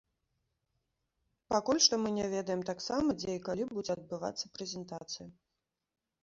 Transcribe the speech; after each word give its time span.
Пакуль 1.53 1.81
што 1.87 1.99
мы 2.05 2.09
не 2.15 2.25
ведаем 2.35 2.63
таксама, 2.71 3.07
дзе 3.19 3.31
і 3.41 3.43
калі 3.49 3.63
будзе 3.75 3.91
адбывацца 3.97 4.45
прэзентацыя. 4.57 5.27